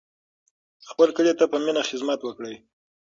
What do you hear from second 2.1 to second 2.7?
وکړئ.